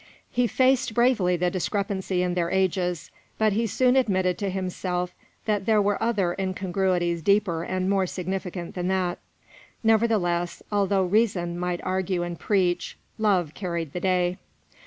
[0.31, 5.13] He faced bravely the discrepancy in their ages, but he soon admitted to himself
[5.45, 9.19] that there were other incongruities deeper and more significant than that.
[9.83, 14.39] Nevertheless, although Reason might argue and preach, Love carried the day.